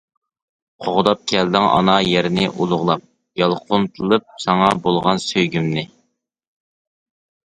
[0.83, 3.03] قوغداپ كەلدىڭ ئانا يەرنى ئۇلۇغلاپ،
[3.41, 5.85] يالقۇنلىتىپ ساڭا بولغان سۆيگۈمنى.